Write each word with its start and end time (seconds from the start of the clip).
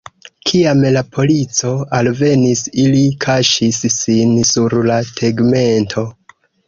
Kiam 0.51 0.79
la 0.95 1.01
polico 1.17 1.73
alvenis, 1.97 2.63
ili 2.85 3.03
kaŝis 3.25 3.83
sin 3.97 4.33
sur 4.53 4.77
la 4.93 4.99
tegmento. 5.21 6.07